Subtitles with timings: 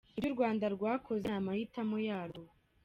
[0.17, 2.43] ‘Ibyo u Rwanda rwakoze ni amahitamo yarwo’